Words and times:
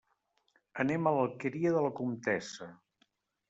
Anem 0.83 1.11
a 1.11 1.13
l'Alqueria 1.19 1.77
de 1.77 1.87
la 1.89 1.95
Comtessa. 2.03 2.73